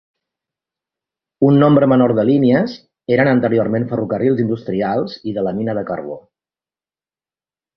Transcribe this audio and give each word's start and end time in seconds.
Un 1.49 1.59
nombre 1.63 1.89
menor 1.91 2.13
de 2.19 2.25
línies 2.31 2.73
eren 3.17 3.31
anteriorment 3.33 3.87
ferrocarrils 3.93 4.41
industrials 4.47 5.17
i 5.33 5.37
de 5.37 5.45
la 5.49 5.55
mina 5.61 5.77
de 5.81 5.85
carbó. 5.91 6.19